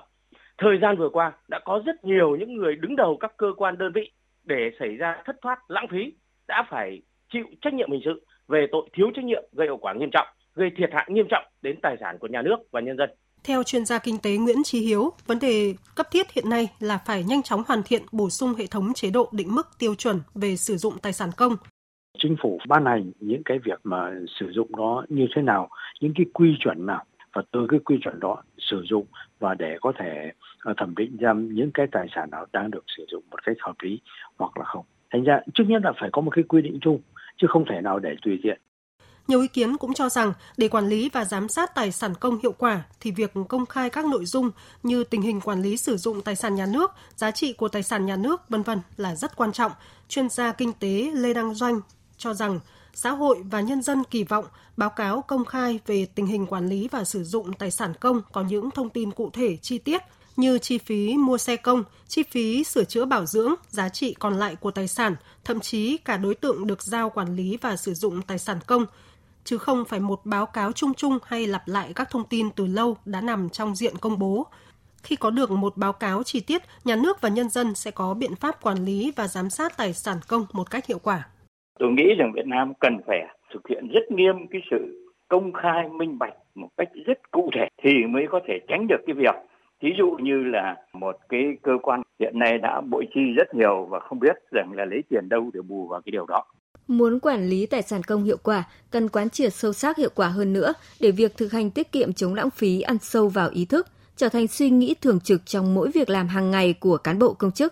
Thời 0.57 0.77
gian 0.81 0.97
vừa 0.97 1.09
qua 1.09 1.31
đã 1.49 1.59
có 1.65 1.81
rất 1.85 2.05
nhiều 2.05 2.35
những 2.35 2.55
người 2.55 2.75
đứng 2.75 2.95
đầu 2.95 3.17
các 3.19 3.37
cơ 3.37 3.47
quan 3.57 3.77
đơn 3.77 3.91
vị 3.95 4.11
để 4.43 4.71
xảy 4.79 4.95
ra 4.95 5.21
thất 5.25 5.35
thoát 5.41 5.59
lãng 5.67 5.87
phí 5.91 6.13
đã 6.47 6.65
phải 6.69 7.01
chịu 7.33 7.45
trách 7.61 7.73
nhiệm 7.73 7.91
hình 7.91 8.01
sự 8.05 8.25
về 8.47 8.67
tội 8.71 8.89
thiếu 8.93 9.11
trách 9.15 9.25
nhiệm 9.25 9.43
gây 9.51 9.67
hậu 9.67 9.77
quả 9.77 9.93
nghiêm 9.93 10.09
trọng 10.13 10.27
gây 10.55 10.69
thiệt 10.77 10.89
hại 10.93 11.07
nghiêm 11.09 11.25
trọng 11.29 11.43
đến 11.61 11.75
tài 11.81 11.97
sản 11.99 12.17
của 12.19 12.27
nhà 12.27 12.41
nước 12.41 12.57
và 12.71 12.81
nhân 12.81 12.97
dân. 12.97 13.09
Theo 13.43 13.63
chuyên 13.63 13.85
gia 13.85 13.99
kinh 13.99 14.17
tế 14.23 14.37
Nguyễn 14.37 14.63
Chí 14.63 14.79
Hiếu, 14.79 15.09
vấn 15.27 15.39
đề 15.39 15.73
cấp 15.95 16.07
thiết 16.11 16.31
hiện 16.31 16.49
nay 16.49 16.67
là 16.79 16.97
phải 17.05 17.23
nhanh 17.23 17.43
chóng 17.43 17.63
hoàn 17.67 17.81
thiện 17.85 18.01
bổ 18.11 18.29
sung 18.29 18.53
hệ 18.57 18.65
thống 18.71 18.93
chế 18.93 19.09
độ 19.09 19.29
định 19.31 19.55
mức 19.55 19.67
tiêu 19.79 19.95
chuẩn 19.95 20.19
về 20.35 20.55
sử 20.55 20.77
dụng 20.77 20.93
tài 21.01 21.13
sản 21.13 21.29
công. 21.37 21.55
Chính 22.17 22.35
phủ 22.41 22.59
ban 22.67 22.85
hành 22.85 23.11
những 23.19 23.41
cái 23.45 23.59
việc 23.65 23.79
mà 23.83 24.11
sử 24.39 24.51
dụng 24.51 24.67
nó 24.77 25.05
như 25.09 25.27
thế 25.35 25.41
nào, 25.41 25.69
những 26.01 26.13
cái 26.15 26.25
quy 26.33 26.55
chuẩn 26.59 26.85
nào 26.85 27.03
và 27.33 27.41
từ 27.51 27.67
cái 27.69 27.79
quy 27.79 27.97
chuẩn 28.03 28.19
đó 28.19 28.43
sử 28.57 28.83
dụng 28.89 29.05
và 29.39 29.53
để 29.53 29.77
có 29.81 29.93
thể 29.99 30.31
ờ, 30.59 30.73
thẩm 30.77 30.95
định 30.95 31.17
ra 31.17 31.33
những 31.33 31.71
cái 31.73 31.87
tài 31.91 32.07
sản 32.15 32.29
nào 32.31 32.45
đang 32.53 32.71
được 32.71 32.83
sử 32.97 33.05
dụng 33.11 33.23
một 33.31 33.43
cách 33.45 33.57
hợp 33.59 33.75
lý 33.81 33.99
hoặc 34.37 34.57
là 34.57 34.63
không. 34.65 34.85
Thành 35.13 35.23
ra 35.23 35.39
trước 35.53 35.63
nhất 35.67 35.81
là 35.85 35.91
phải 35.99 36.09
có 36.13 36.21
một 36.21 36.31
cái 36.35 36.43
quy 36.43 36.61
định 36.61 36.77
chung 36.81 37.01
chứ 37.37 37.47
không 37.49 37.65
thể 37.69 37.81
nào 37.81 37.99
để 37.99 38.15
tùy 38.21 38.39
tiện 38.43 38.61
nhiều 39.27 39.41
ý 39.41 39.47
kiến 39.47 39.77
cũng 39.77 39.93
cho 39.93 40.09
rằng 40.09 40.33
để 40.57 40.67
quản 40.67 40.87
lý 40.87 41.09
và 41.13 41.25
giám 41.25 41.49
sát 41.49 41.75
tài 41.75 41.91
sản 41.91 42.15
công 42.15 42.39
hiệu 42.43 42.51
quả 42.51 42.83
thì 42.99 43.11
việc 43.11 43.33
công 43.49 43.65
khai 43.65 43.89
các 43.89 44.05
nội 44.05 44.25
dung 44.25 44.51
như 44.83 45.03
tình 45.03 45.21
hình 45.21 45.41
quản 45.41 45.61
lý 45.61 45.77
sử 45.77 45.97
dụng 45.97 46.21
tài 46.21 46.35
sản 46.35 46.55
nhà 46.55 46.65
nước, 46.65 46.91
giá 47.15 47.31
trị 47.31 47.53
của 47.53 47.67
tài 47.67 47.83
sản 47.83 48.05
nhà 48.05 48.15
nước, 48.15 48.49
vân 48.49 48.63
vân 48.63 48.81
là 48.97 49.15
rất 49.15 49.35
quan 49.35 49.51
trọng. 49.51 49.71
Chuyên 50.09 50.29
gia 50.29 50.51
kinh 50.51 50.73
tế 50.73 51.11
Lê 51.13 51.33
Đăng 51.33 51.53
Doanh 51.53 51.81
cho 52.17 52.33
rằng 52.33 52.59
xã 52.93 53.11
hội 53.11 53.37
và 53.43 53.61
nhân 53.61 53.81
dân 53.81 54.03
kỳ 54.03 54.23
vọng 54.23 54.45
báo 54.77 54.89
cáo 54.89 55.21
công 55.21 55.45
khai 55.45 55.79
về 55.85 56.05
tình 56.15 56.25
hình 56.25 56.45
quản 56.45 56.69
lý 56.69 56.87
và 56.91 57.03
sử 57.03 57.23
dụng 57.23 57.53
tài 57.53 57.71
sản 57.71 57.93
công 57.99 58.21
có 58.31 58.41
những 58.41 58.71
thông 58.71 58.89
tin 58.89 59.11
cụ 59.11 59.29
thể 59.33 59.57
chi 59.57 59.77
tiết 59.77 60.01
như 60.37 60.57
chi 60.59 60.77
phí 60.77 61.17
mua 61.17 61.37
xe 61.37 61.55
công, 61.55 61.83
chi 62.07 62.23
phí 62.23 62.63
sửa 62.63 62.83
chữa 62.83 63.05
bảo 63.05 63.25
dưỡng, 63.25 63.53
giá 63.69 63.89
trị 63.89 64.15
còn 64.19 64.39
lại 64.39 64.55
của 64.55 64.71
tài 64.71 64.87
sản, 64.87 65.15
thậm 65.43 65.59
chí 65.59 65.97
cả 65.97 66.17
đối 66.17 66.35
tượng 66.35 66.67
được 66.67 66.83
giao 66.83 67.09
quản 67.09 67.35
lý 67.35 67.57
và 67.61 67.75
sử 67.75 67.93
dụng 67.93 68.21
tài 68.21 68.39
sản 68.39 68.59
công, 68.67 68.85
chứ 69.43 69.57
không 69.57 69.83
phải 69.87 69.99
một 69.99 70.19
báo 70.25 70.45
cáo 70.45 70.71
chung 70.71 70.93
chung 70.93 71.17
hay 71.25 71.47
lặp 71.47 71.61
lại 71.65 71.91
các 71.95 72.07
thông 72.11 72.23
tin 72.29 72.49
từ 72.55 72.65
lâu 72.65 72.97
đã 73.05 73.21
nằm 73.21 73.49
trong 73.49 73.75
diện 73.75 73.93
công 74.01 74.19
bố. 74.19 74.45
Khi 75.03 75.15
có 75.15 75.29
được 75.29 75.51
một 75.51 75.77
báo 75.77 75.93
cáo 75.93 76.23
chi 76.23 76.39
tiết, 76.47 76.61
nhà 76.85 76.95
nước 76.95 77.21
và 77.21 77.29
nhân 77.29 77.49
dân 77.49 77.75
sẽ 77.75 77.91
có 77.91 78.13
biện 78.13 78.35
pháp 78.35 78.61
quản 78.61 78.77
lý 78.77 79.13
và 79.15 79.27
giám 79.27 79.49
sát 79.49 79.77
tài 79.77 79.93
sản 79.93 80.17
công 80.27 80.45
một 80.53 80.71
cách 80.71 80.85
hiệu 80.85 80.99
quả. 81.03 81.27
Tôi 81.79 81.91
nghĩ 81.91 82.03
rằng 82.19 82.31
Việt 82.35 82.47
Nam 82.47 82.73
cần 82.79 82.97
phải 83.07 83.19
thực 83.53 83.67
hiện 83.69 83.87
rất 83.93 84.11
nghiêm 84.11 84.35
cái 84.51 84.61
sự 84.71 85.11
công 85.27 85.53
khai 85.53 85.89
minh 85.89 86.19
bạch 86.19 86.33
một 86.55 86.69
cách 86.77 86.87
rất 87.05 87.31
cụ 87.31 87.49
thể 87.55 87.67
thì 87.83 88.05
mới 88.09 88.25
có 88.29 88.39
thể 88.47 88.59
tránh 88.67 88.87
được 88.87 89.01
cái 89.07 89.15
việc 89.15 89.35
ví 89.81 89.93
dụ 89.97 90.17
như 90.21 90.43
là 90.43 90.75
một 90.93 91.15
cái 91.29 91.57
cơ 91.61 91.71
quan 91.81 92.01
hiện 92.19 92.39
nay 92.39 92.57
đã 92.57 92.81
bội 92.81 93.07
chi 93.13 93.21
rất 93.37 93.55
nhiều 93.55 93.85
và 93.89 93.99
không 93.99 94.19
biết 94.19 94.35
rằng 94.51 94.71
là 94.73 94.85
lấy 94.85 95.03
tiền 95.09 95.29
đâu 95.29 95.49
để 95.53 95.61
bù 95.61 95.87
vào 95.87 96.01
cái 96.01 96.11
điều 96.11 96.25
đó 96.25 96.43
Muốn 96.91 97.19
quản 97.19 97.49
lý 97.49 97.65
tài 97.65 97.81
sản 97.81 98.03
công 98.03 98.23
hiệu 98.23 98.37
quả, 98.43 98.63
cần 98.89 99.09
quán 99.09 99.29
triệt 99.29 99.53
sâu 99.53 99.73
sắc 99.73 99.97
hiệu 99.97 100.09
quả 100.15 100.27
hơn 100.27 100.53
nữa 100.53 100.73
để 100.99 101.11
việc 101.11 101.37
thực 101.37 101.51
hành 101.51 101.71
tiết 101.71 101.91
kiệm 101.91 102.13
chống 102.13 102.33
lãng 102.33 102.49
phí 102.49 102.81
ăn 102.81 102.97
sâu 103.01 103.29
vào 103.29 103.49
ý 103.49 103.65
thức, 103.65 103.87
trở 104.17 104.29
thành 104.29 104.47
suy 104.47 104.69
nghĩ 104.69 104.95
thường 105.01 105.19
trực 105.19 105.41
trong 105.45 105.73
mỗi 105.73 105.91
việc 105.91 106.09
làm 106.09 106.27
hàng 106.27 106.51
ngày 106.51 106.73
của 106.73 106.97
cán 106.97 107.19
bộ 107.19 107.33
công 107.33 107.51
chức. 107.51 107.71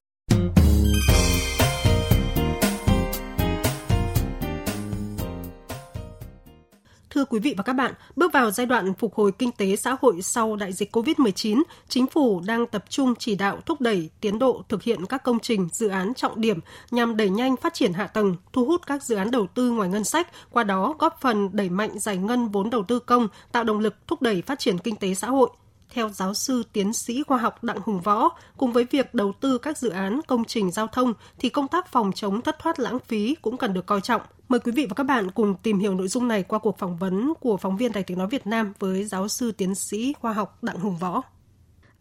Thưa 7.19 7.25
quý 7.25 7.39
vị 7.39 7.53
và 7.57 7.63
các 7.63 7.73
bạn, 7.73 7.93
bước 8.15 8.33
vào 8.33 8.51
giai 8.51 8.65
đoạn 8.65 8.93
phục 8.93 9.15
hồi 9.15 9.31
kinh 9.31 9.51
tế 9.51 9.75
xã 9.75 9.97
hội 10.01 10.21
sau 10.21 10.55
đại 10.55 10.73
dịch 10.73 10.95
COVID-19, 10.95 11.63
chính 11.87 12.07
phủ 12.07 12.41
đang 12.45 12.67
tập 12.67 12.85
trung 12.89 13.13
chỉ 13.19 13.35
đạo 13.35 13.57
thúc 13.65 13.81
đẩy 13.81 14.09
tiến 14.21 14.39
độ 14.39 14.63
thực 14.69 14.83
hiện 14.83 15.05
các 15.05 15.23
công 15.23 15.39
trình, 15.39 15.69
dự 15.71 15.87
án 15.87 16.13
trọng 16.13 16.41
điểm 16.41 16.59
nhằm 16.91 17.17
đẩy 17.17 17.29
nhanh 17.29 17.55
phát 17.55 17.73
triển 17.73 17.93
hạ 17.93 18.07
tầng, 18.07 18.35
thu 18.53 18.65
hút 18.65 18.81
các 18.87 19.03
dự 19.03 19.15
án 19.15 19.31
đầu 19.31 19.47
tư 19.47 19.71
ngoài 19.71 19.89
ngân 19.89 20.03
sách, 20.03 20.27
qua 20.51 20.63
đó 20.63 20.95
góp 20.99 21.17
phần 21.21 21.49
đẩy 21.53 21.69
mạnh 21.69 21.99
giải 21.99 22.17
ngân 22.17 22.47
vốn 22.47 22.69
đầu 22.69 22.83
tư 22.83 22.99
công, 22.99 23.27
tạo 23.51 23.63
động 23.63 23.79
lực 23.79 23.95
thúc 24.07 24.21
đẩy 24.21 24.41
phát 24.41 24.59
triển 24.59 24.77
kinh 24.77 24.95
tế 24.95 25.13
xã 25.13 25.27
hội 25.27 25.49
theo 25.89 26.09
giáo 26.09 26.33
sư 26.33 26.63
tiến 26.73 26.93
sĩ 26.93 27.23
khoa 27.23 27.37
học 27.37 27.63
Đặng 27.63 27.79
Hùng 27.83 28.01
Võ, 28.01 28.29
cùng 28.57 28.73
với 28.73 28.85
việc 28.91 29.13
đầu 29.13 29.33
tư 29.41 29.57
các 29.57 29.77
dự 29.77 29.89
án 29.89 30.21
công 30.27 30.45
trình 30.45 30.71
giao 30.71 30.87
thông 30.87 31.13
thì 31.39 31.49
công 31.49 31.67
tác 31.67 31.91
phòng 31.91 32.11
chống 32.15 32.41
thất 32.41 32.59
thoát 32.59 32.79
lãng 32.79 32.99
phí 32.99 33.35
cũng 33.41 33.57
cần 33.57 33.73
được 33.73 33.85
coi 33.85 34.01
trọng. 34.01 34.21
Mời 34.47 34.59
quý 34.59 34.71
vị 34.71 34.85
và 34.89 34.93
các 34.93 35.03
bạn 35.03 35.31
cùng 35.31 35.55
tìm 35.63 35.79
hiểu 35.79 35.95
nội 35.95 36.07
dung 36.07 36.27
này 36.27 36.43
qua 36.43 36.59
cuộc 36.59 36.77
phỏng 36.77 36.97
vấn 36.97 37.33
của 37.39 37.57
phóng 37.57 37.77
viên 37.77 37.91
Đài 37.91 38.03
Tiếng 38.03 38.17
Nói 38.17 38.27
Việt 38.27 38.47
Nam 38.47 38.73
với 38.79 39.05
giáo 39.05 39.27
sư 39.27 39.51
tiến 39.51 39.75
sĩ 39.75 40.13
khoa 40.19 40.33
học 40.33 40.57
Đặng 40.63 40.79
Hùng 40.79 40.97
Võ. 40.97 41.21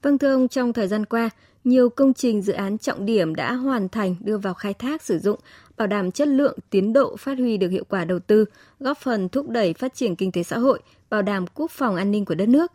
Vâng 0.03 0.19
thưa 0.19 0.35
ông, 0.35 0.49
trong 0.49 0.73
thời 0.73 0.89
gian 0.89 1.05
qua, 1.05 1.31
nhiều 1.65 1.89
công 1.89 2.15
trình 2.15 2.43
dự 2.43 2.53
án 2.53 2.79
trọng 2.79 3.07
điểm 3.07 3.35
đã 3.35 3.53
hoàn 3.53 3.89
thành 3.89 4.17
đưa 4.21 4.39
vào 4.39 4.55
khai 4.55 4.75
thác 4.75 5.03
sử 5.03 5.19
dụng, 5.19 5.39
bảo 5.77 5.87
đảm 5.87 6.11
chất 6.11 6.29
lượng, 6.29 6.59
tiến 6.71 6.93
độ 6.93 7.17
phát 7.17 7.39
huy 7.39 7.57
được 7.57 7.69
hiệu 7.69 7.85
quả 7.89 8.05
đầu 8.05 8.19
tư, 8.19 8.45
góp 8.81 8.99
phần 8.99 9.29
thúc 9.29 9.49
đẩy 9.49 9.75
phát 9.75 9.95
triển 9.95 10.17
kinh 10.17 10.33
tế 10.33 10.43
xã 10.43 10.59
hội, 10.59 10.81
bảo 11.11 11.23
đảm 11.23 11.45
quốc 11.55 11.71
phòng 11.71 11.97
an 11.97 12.11
ninh 12.11 12.25
của 12.25 12.35
đất 12.35 12.49
nước. 12.49 12.73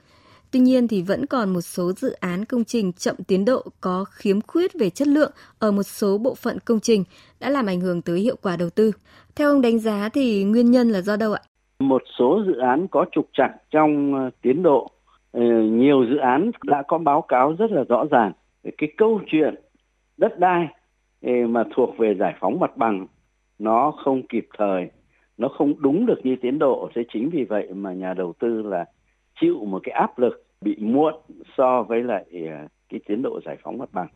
Tuy 0.54 0.60
nhiên 0.60 0.88
thì 0.88 1.02
vẫn 1.02 1.26
còn 1.26 1.54
một 1.54 1.62
số 1.62 1.92
dự 1.92 2.12
án 2.12 2.46
công 2.46 2.64
trình 2.64 2.94
chậm 2.94 3.16
tiến 3.28 3.46
độ 3.46 3.64
có 3.82 4.06
khiếm 4.12 4.42
khuyết 4.42 4.72
về 4.80 4.90
chất 4.90 5.08
lượng 5.08 5.32
ở 5.60 5.72
một 5.72 5.84
số 5.84 6.18
bộ 6.18 6.36
phận 6.36 6.58
công 6.66 6.80
trình 6.80 7.04
đã 7.42 7.50
làm 7.50 7.66
ảnh 7.66 7.82
hưởng 7.82 8.02
tới 8.02 8.20
hiệu 8.20 8.36
quả 8.42 8.56
đầu 8.60 8.70
tư. 8.70 8.92
Theo 9.36 9.50
ông 9.50 9.62
đánh 9.62 9.80
giá 9.80 10.10
thì 10.14 10.44
nguyên 10.44 10.72
nhân 10.72 10.90
là 10.90 11.02
do 11.02 11.16
đâu 11.16 11.34
ạ? 11.34 11.42
Một 11.80 12.02
số 12.20 12.44
dự 12.48 12.58
án 12.58 12.88
có 12.88 13.06
trục 13.12 13.30
trặc 13.34 13.52
trong 13.72 14.16
ờ, 14.16 14.30
tiến 14.42 14.64
độ, 14.64 14.92
ờ, 15.32 15.42
nhiều 15.62 16.06
dự 16.10 16.18
án 16.18 16.52
đã 16.66 16.84
có 16.88 16.98
báo 16.98 17.22
cáo 17.22 17.56
rất 17.60 17.72
là 17.72 17.84
rõ 17.90 18.06
ràng 18.12 18.32
cái 18.78 18.92
câu 18.98 19.22
chuyện 19.32 19.56
đất 20.18 20.40
đai 20.40 20.68
ờ, 21.22 21.32
mà 21.50 21.64
thuộc 21.76 21.90
về 21.98 22.16
giải 22.20 22.34
phóng 22.40 22.60
mặt 22.60 22.78
bằng 22.78 23.08
nó 23.60 23.94
không 24.04 24.28
kịp 24.28 24.48
thời 24.58 24.90
nó 25.38 25.48
không 25.58 25.74
đúng 25.82 26.06
được 26.06 26.20
như 26.24 26.36
tiến 26.42 26.60
độ 26.60 26.90
thế 26.96 27.04
chính 27.14 27.30
vì 27.30 27.44
vậy 27.44 27.68
mà 27.74 27.94
nhà 27.94 28.14
đầu 28.14 28.34
tư 28.40 28.62
là 28.62 28.86
chịu 29.42 29.66
một 29.66 29.80
cái 29.84 29.94
áp 29.94 30.20
lực 30.20 30.44
bị 30.62 30.76
muộn 30.80 31.14
so 31.58 31.84
với 31.84 32.04
lại 32.04 32.26
ờ, 32.32 32.68
cái 32.90 33.00
tiến 33.08 33.22
độ 33.22 33.40
giải 33.46 33.58
phóng 33.64 33.78
mặt 33.78 33.90
bằng. 33.94 34.08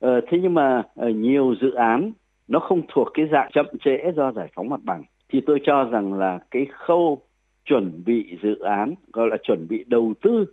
Ờ, 0.00 0.20
thế 0.28 0.38
nhưng 0.42 0.54
mà 0.54 0.82
ờ, 0.94 1.08
nhiều 1.08 1.54
dự 1.60 1.72
án 1.72 2.12
nó 2.48 2.58
không 2.58 2.82
thuộc 2.88 3.08
cái 3.14 3.26
dạng 3.32 3.50
chậm 3.52 3.66
trễ 3.84 4.12
do 4.16 4.32
giải 4.32 4.48
phóng 4.54 4.68
mặt 4.68 4.80
bằng. 4.82 5.02
Thì 5.28 5.40
tôi 5.46 5.60
cho 5.64 5.84
rằng 5.84 6.12
là 6.14 6.38
cái 6.50 6.66
khâu 6.86 7.22
chuẩn 7.64 8.02
bị 8.06 8.38
dự 8.42 8.58
án 8.58 8.94
gọi 9.12 9.28
là 9.28 9.36
chuẩn 9.42 9.66
bị 9.68 9.84
đầu 9.86 10.14
tư 10.22 10.44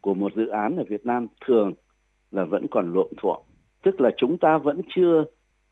của 0.00 0.14
một 0.14 0.32
dự 0.36 0.46
án 0.46 0.76
ở 0.76 0.84
Việt 0.88 1.06
Nam 1.06 1.26
thường 1.46 1.72
là 2.30 2.44
vẫn 2.44 2.66
còn 2.70 2.94
lộn 2.94 3.08
thuộm. 3.16 3.38
Tức 3.82 4.00
là 4.00 4.10
chúng 4.16 4.38
ta 4.38 4.58
vẫn 4.58 4.80
chưa 4.94 5.24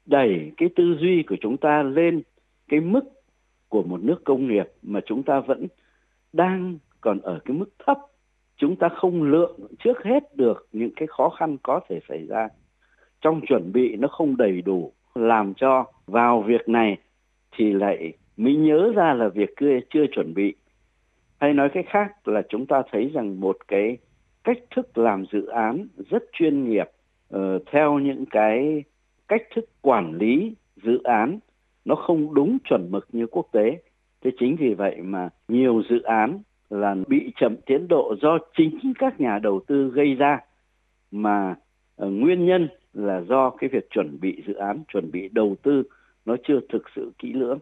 đẩy 0.06 0.52
cái 0.56 0.68
tư 0.76 0.96
duy 1.00 1.22
của 1.22 1.36
chúng 1.40 1.56
ta 1.56 1.82
lên 1.82 2.22
cái 2.68 2.80
mức 2.80 3.04
của 3.68 3.82
một 3.82 4.00
nước 4.04 4.24
công 4.24 4.48
nghiệp 4.48 4.66
mà 4.82 5.00
chúng 5.06 5.22
ta 5.22 5.40
vẫn 5.40 5.66
đang 6.32 6.78
còn 7.04 7.20
ở 7.20 7.38
cái 7.44 7.56
mức 7.56 7.70
thấp 7.86 7.98
chúng 8.56 8.76
ta 8.76 8.88
không 8.88 9.22
lượng 9.22 9.60
trước 9.78 10.04
hết 10.04 10.36
được 10.36 10.66
những 10.72 10.90
cái 10.96 11.08
khó 11.08 11.28
khăn 11.28 11.56
có 11.62 11.80
thể 11.88 12.00
xảy 12.08 12.26
ra. 12.26 12.48
Trong 13.20 13.40
chuẩn 13.48 13.72
bị 13.72 13.96
nó 13.96 14.08
không 14.08 14.36
đầy 14.36 14.62
đủ 14.62 14.92
làm 15.14 15.54
cho 15.54 15.84
vào 16.06 16.42
việc 16.42 16.68
này 16.68 16.96
thì 17.56 17.72
lại 17.72 18.12
mới 18.36 18.56
nhớ 18.56 18.92
ra 18.96 19.14
là 19.14 19.28
việc 19.28 19.50
chưa, 19.60 19.78
chưa 19.90 20.04
chuẩn 20.12 20.34
bị. 20.34 20.54
Hay 21.40 21.52
nói 21.52 21.68
cách 21.74 21.84
khác 21.88 22.28
là 22.28 22.42
chúng 22.48 22.66
ta 22.66 22.82
thấy 22.92 23.10
rằng 23.14 23.40
một 23.40 23.56
cái 23.68 23.96
cách 24.44 24.58
thức 24.76 24.98
làm 24.98 25.24
dự 25.32 25.46
án 25.46 25.86
rất 26.10 26.22
chuyên 26.32 26.70
nghiệp 26.70 26.90
uh, 27.36 27.40
theo 27.72 27.98
những 27.98 28.24
cái 28.30 28.84
cách 29.28 29.42
thức 29.54 29.64
quản 29.82 30.12
lý 30.18 30.54
dự 30.76 31.02
án 31.02 31.38
nó 31.84 31.94
không 31.94 32.34
đúng 32.34 32.58
chuẩn 32.64 32.90
mực 32.90 33.08
như 33.12 33.26
quốc 33.26 33.46
tế. 33.52 33.78
Thế 34.24 34.30
chính 34.38 34.56
vì 34.56 34.74
vậy 34.74 34.96
mà 35.02 35.28
nhiều 35.48 35.82
dự 35.90 36.02
án 36.02 36.38
là 36.74 36.94
bị 37.08 37.32
chậm 37.40 37.56
tiến 37.66 37.88
độ 37.88 38.14
do 38.22 38.38
chính 38.56 38.92
các 38.98 39.20
nhà 39.20 39.38
đầu 39.42 39.60
tư 39.66 39.90
gây 39.94 40.14
ra 40.14 40.38
mà 41.10 41.54
uh, 42.02 42.12
nguyên 42.12 42.46
nhân 42.46 42.68
là 42.92 43.20
do 43.20 43.50
cái 43.50 43.70
việc 43.72 43.90
chuẩn 43.90 44.20
bị 44.20 44.42
dự 44.46 44.54
án 44.54 44.82
chuẩn 44.92 45.10
bị 45.10 45.28
đầu 45.32 45.56
tư 45.62 45.82
nó 46.24 46.36
chưa 46.48 46.60
thực 46.72 46.82
sự 46.96 47.12
kỹ 47.18 47.32
lưỡng 47.32 47.58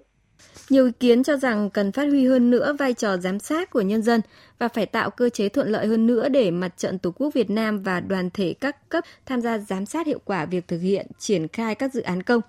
nhiều 0.71 0.87
ý 0.87 0.92
kiến 1.00 1.23
cho 1.23 1.37
rằng 1.37 1.71
cần 1.71 1.92
phát 1.92 2.04
huy 2.04 2.26
hơn 2.26 2.50
nữa 2.50 2.76
vai 2.78 2.95
trò 2.95 3.16
giám 3.16 3.38
sát 3.38 3.71
của 3.71 3.81
nhân 3.81 4.02
dân 4.02 4.21
và 4.59 4.69
phải 4.69 4.87
tạo 4.87 5.11
cơ 5.11 5.28
chế 5.28 5.49
thuận 5.49 5.69
lợi 5.69 5.87
hơn 5.87 6.07
nữa 6.07 6.28
để 6.28 6.50
mặt 6.50 6.76
trận 6.76 6.99
Tổ 6.99 7.11
quốc 7.11 7.35
Việt 7.35 7.50
Nam 7.50 7.83
và 7.83 8.00
đoàn 8.00 8.31
thể 8.35 8.54
các 8.61 8.88
cấp 8.88 9.04
tham 9.26 9.40
gia 9.40 9.59
giám 9.59 9.87
sát 9.87 10.07
hiệu 10.07 10.19
quả 10.25 10.47
việc 10.47 10.69
thực 10.69 10.78
hiện, 10.78 11.07
triển 11.19 11.49
khai 11.49 11.75
các 11.75 11.92
dự 11.92 12.02
án 12.02 12.23
công. 12.23 12.40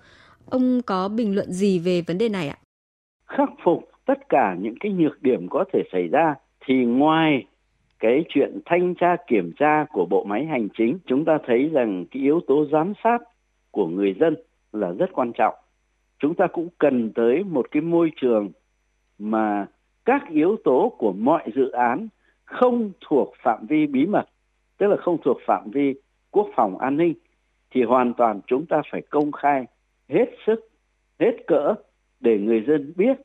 Ông 0.50 0.82
có 0.86 1.08
bình 1.08 1.34
luận 1.34 1.52
gì 1.52 1.78
về 1.78 2.02
vấn 2.06 2.18
đề 2.18 2.28
này 2.28 2.48
ạ? 2.48 2.58
Khắc 3.26 3.48
phục 3.64 3.90
tất 4.06 4.28
cả 4.28 4.56
những 4.60 4.74
cái 4.80 4.92
nhược 4.92 5.22
điểm 5.22 5.48
có 5.50 5.64
thể 5.72 5.82
xảy 5.92 6.08
ra 6.08 6.34
thì 6.66 6.84
ngoài 6.84 7.46
cái 7.98 8.24
chuyện 8.28 8.60
thanh 8.64 8.94
tra 8.94 9.16
kiểm 9.26 9.52
tra 9.58 9.84
của 9.92 10.06
bộ 10.06 10.24
máy 10.24 10.44
hành 10.44 10.68
chính, 10.78 10.98
chúng 11.06 11.24
ta 11.24 11.38
thấy 11.46 11.70
rằng 11.72 12.04
cái 12.10 12.22
yếu 12.22 12.40
tố 12.46 12.66
giám 12.72 12.92
sát 13.04 13.18
của 13.70 13.86
người 13.86 14.14
dân 14.20 14.36
là 14.72 14.92
rất 14.98 15.10
quan 15.12 15.32
trọng. 15.32 15.54
Chúng 16.18 16.34
ta 16.34 16.46
cũng 16.46 16.68
cần 16.78 17.12
tới 17.14 17.44
một 17.44 17.70
cái 17.70 17.82
môi 17.82 18.12
trường 18.16 18.50
mà 19.18 19.66
các 20.04 20.22
yếu 20.30 20.56
tố 20.64 20.92
của 20.98 21.12
mọi 21.12 21.42
dự 21.54 21.70
án 21.70 22.08
không 22.44 22.92
thuộc 23.00 23.34
phạm 23.42 23.66
vi 23.66 23.86
bí 23.86 24.06
mật, 24.06 24.24
tức 24.78 24.86
là 24.86 24.96
không 24.96 25.18
thuộc 25.22 25.38
phạm 25.46 25.70
vi 25.70 25.94
quốc 26.30 26.48
phòng 26.56 26.78
an 26.78 26.96
ninh 26.96 27.14
thì 27.70 27.82
hoàn 27.82 28.14
toàn 28.14 28.40
chúng 28.46 28.66
ta 28.66 28.82
phải 28.92 29.02
công 29.10 29.32
khai 29.32 29.66
hết 30.08 30.26
sức, 30.46 30.68
hết 31.20 31.36
cỡ 31.46 31.74
để 32.20 32.38
người 32.38 32.64
dân 32.66 32.92
biết, 32.96 33.16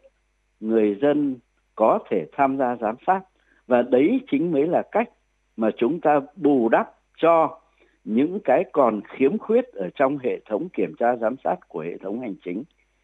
người 0.60 0.98
dân 1.02 1.36
có 1.76 2.00
thể 2.10 2.26
tham 2.32 2.58
gia 2.58 2.76
giám 2.76 2.96
sát 3.08 3.22
và 3.70 3.82
đấy 3.82 4.22
chính 4.32 4.52
mới 4.52 4.68
là 4.68 4.84
cách 4.92 5.10
mà 5.58 5.70
chúng 5.78 6.02
ta 6.02 6.20
bù 6.36 6.70
đắp 6.70 6.92
cho 7.18 7.60
những 8.04 8.40
cái 8.44 8.64
còn 8.72 9.02
khiếm 9.08 9.38
khuyết 9.38 9.66
ở 9.74 9.90
trong 9.96 10.18
hệ 10.18 10.40
thống 10.46 10.70
kiểm 10.70 10.94
tra 11.00 11.16
giám 11.16 11.36
sát 11.44 11.56
của 11.68 11.80
hệ 11.80 11.98
thống 11.98 12.22
hành 12.22 12.36
chính. 12.46 12.64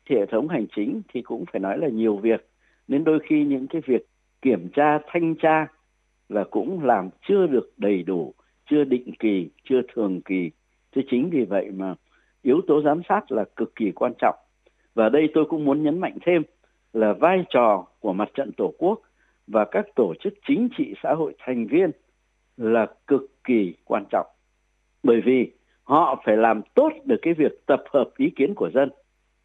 Thì 0.10 0.16
hệ 0.16 0.26
thống 0.26 0.48
hành 0.48 0.66
chính 0.76 1.02
thì 1.14 1.22
cũng 1.22 1.46
phải 1.52 1.60
nói 1.60 1.78
là 1.78 1.88
nhiều 1.88 2.18
việc, 2.18 2.48
nên 2.88 3.04
đôi 3.04 3.20
khi 3.30 3.46
những 3.46 3.68
cái 3.68 3.82
việc 3.86 4.06
kiểm 4.42 4.70
tra, 4.74 5.00
thanh 5.08 5.36
tra 5.36 5.68
là 6.30 6.44
cũng 6.52 6.84
làm 6.84 7.10
chưa 7.28 7.48
được 7.48 7.74
đầy 7.78 8.04
đủ, 8.04 8.34
chưa 8.70 8.84
định 8.84 9.12
kỳ, 9.20 9.50
chưa 9.64 9.82
thường 9.94 10.22
kỳ. 10.22 10.52
Thế 10.96 11.02
chính 11.10 11.30
vì 11.30 11.46
vậy 11.46 11.72
mà 11.76 11.96
yếu 12.42 12.62
tố 12.68 12.82
giám 12.82 13.02
sát 13.10 13.32
là 13.32 13.46
cực 13.56 13.76
kỳ 13.76 13.92
quan 13.92 14.14
trọng. 14.20 14.36
Và 14.96 15.10
đây 15.10 15.30
tôi 15.34 15.46
cũng 15.50 15.66
muốn 15.66 15.84
nhấn 15.84 16.00
mạnh 16.00 16.18
thêm 16.26 16.44
là 16.94 17.14
vai 17.14 17.44
trò 17.50 17.86
của 18.00 18.14
mặt 18.14 18.30
trận 18.34 18.52
tổ 18.58 18.74
quốc 18.78 19.02
và 19.48 19.66
các 19.72 19.86
tổ 19.96 20.14
chức 20.24 20.34
chính 20.48 20.70
trị 20.78 20.94
xã 21.04 21.14
hội 21.14 21.34
thành 21.40 21.68
viên 21.68 21.92
là 22.58 22.88
cực 23.08 23.44
kỳ 23.44 23.74
quan 23.86 24.04
trọng. 24.12 24.28
Bởi 25.04 25.22
vì 25.26 25.52
họ 25.84 26.22
phải 26.26 26.38
làm 26.38 26.62
tốt 26.74 26.90
được 27.06 27.20
cái 27.22 27.34
việc 27.34 27.66
tập 27.66 27.84
hợp 27.94 28.10
ý 28.18 28.30
kiến 28.36 28.54
của 28.56 28.70
dân. 28.74 28.90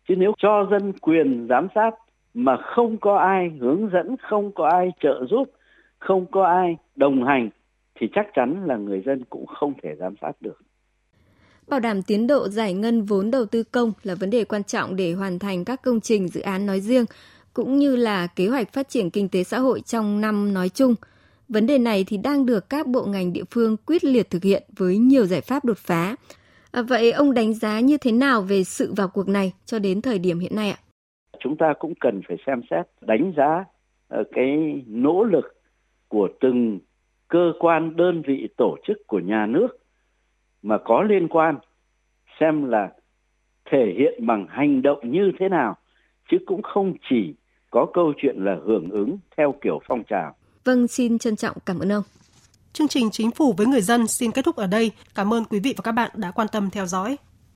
Chứ 0.08 0.14
nếu 0.16 0.32
cho 0.38 0.68
dân 0.70 0.92
quyền 0.92 1.46
giám 1.48 1.68
sát 1.74 1.90
mà 2.34 2.56
không 2.56 2.96
có 2.96 3.16
ai 3.16 3.50
hướng 3.60 3.88
dẫn 3.92 4.16
không 4.16 4.52
có 4.52 4.68
ai 4.68 4.90
trợ 5.00 5.24
giúp 5.30 5.50
không 5.98 6.26
có 6.26 6.44
ai 6.44 6.76
đồng 6.96 7.24
hành 7.24 7.50
thì 7.94 8.08
chắc 8.14 8.26
chắn 8.34 8.64
là 8.66 8.76
người 8.76 9.02
dân 9.06 9.24
cũng 9.30 9.46
không 9.46 9.72
thể 9.82 9.94
giám 9.98 10.14
sát 10.22 10.32
được. 10.40 10.58
Bảo 11.68 11.80
đảm 11.80 12.02
tiến 12.02 12.26
độ 12.26 12.48
giải 12.48 12.74
ngân 12.74 13.02
vốn 13.02 13.30
đầu 13.30 13.46
tư 13.46 13.62
công 13.62 13.92
là 14.02 14.14
vấn 14.14 14.30
đề 14.30 14.44
quan 14.44 14.64
trọng 14.64 14.96
để 14.96 15.12
hoàn 15.12 15.38
thành 15.38 15.64
các 15.64 15.82
công 15.82 16.00
trình 16.00 16.28
dự 16.28 16.40
án 16.40 16.66
nói 16.66 16.80
riêng, 16.80 17.04
cũng 17.54 17.78
như 17.78 17.96
là 17.96 18.26
kế 18.26 18.48
hoạch 18.48 18.72
phát 18.72 18.88
triển 18.88 19.10
kinh 19.10 19.28
tế 19.28 19.44
xã 19.44 19.58
hội 19.58 19.80
trong 19.80 20.20
năm 20.20 20.54
nói 20.54 20.68
chung. 20.68 20.94
Vấn 21.48 21.66
đề 21.66 21.78
này 21.78 22.04
thì 22.08 22.16
đang 22.16 22.46
được 22.46 22.70
các 22.70 22.86
bộ 22.86 23.04
ngành 23.06 23.32
địa 23.32 23.44
phương 23.50 23.76
quyết 23.86 24.04
liệt 24.04 24.30
thực 24.30 24.42
hiện 24.42 24.62
với 24.76 24.98
nhiều 24.98 25.26
giải 25.26 25.40
pháp 25.40 25.64
đột 25.64 25.78
phá, 25.78 26.16
À, 26.72 26.82
vậy 26.82 27.12
ông 27.12 27.34
đánh 27.34 27.54
giá 27.54 27.80
như 27.80 27.96
thế 28.00 28.12
nào 28.12 28.42
về 28.42 28.64
sự 28.64 28.94
vào 28.96 29.08
cuộc 29.08 29.28
này 29.28 29.52
cho 29.64 29.78
đến 29.78 30.02
thời 30.02 30.18
điểm 30.18 30.38
hiện 30.38 30.56
nay 30.56 30.70
ạ? 30.70 30.78
Chúng 31.38 31.56
ta 31.56 31.74
cũng 31.78 31.94
cần 32.00 32.20
phải 32.28 32.36
xem 32.46 32.60
xét 32.70 32.86
đánh 33.00 33.32
giá 33.36 33.64
ờ, 34.08 34.24
cái 34.32 34.82
nỗ 34.86 35.24
lực 35.24 35.44
của 36.08 36.28
từng 36.40 36.78
cơ 37.28 37.52
quan 37.58 37.96
đơn 37.96 38.22
vị 38.26 38.48
tổ 38.56 38.76
chức 38.86 38.96
của 39.06 39.18
nhà 39.18 39.46
nước 39.46 39.68
mà 40.62 40.78
có 40.84 41.02
liên 41.02 41.28
quan 41.28 41.58
xem 42.40 42.70
là 42.70 42.92
thể 43.70 43.94
hiện 43.98 44.26
bằng 44.26 44.46
hành 44.48 44.82
động 44.82 45.10
như 45.10 45.32
thế 45.38 45.48
nào 45.48 45.76
chứ 46.30 46.36
cũng 46.46 46.62
không 46.62 46.94
chỉ 47.10 47.34
có 47.70 47.86
câu 47.94 48.12
chuyện 48.16 48.36
là 48.44 48.56
hưởng 48.66 48.90
ứng 48.90 49.18
theo 49.36 49.54
kiểu 49.62 49.80
phong 49.88 50.02
trào. 50.04 50.34
Vâng, 50.64 50.88
xin 50.88 51.18
trân 51.18 51.36
trọng 51.36 51.56
cảm 51.66 51.78
ơn 51.78 51.92
ông. 51.92 52.02
Chương 52.72 52.88
trình 52.88 53.10
Chính 53.10 53.30
phủ 53.30 53.52
với 53.52 53.66
người 53.66 53.80
dân 53.80 54.06
xin 54.06 54.32
kết 54.32 54.44
thúc 54.44 54.56
ở 54.56 54.66
đây. 54.66 54.92
Cảm 55.14 55.34
ơn 55.34 55.44
quý 55.44 55.60
vị 55.60 55.74
và 55.76 55.82
các 55.82 55.92
bạn 55.92 56.10
đã 56.14 56.30
quan 56.30 56.48
tâm 56.52 56.70
theo 56.70 56.86
dõi. 56.86 57.16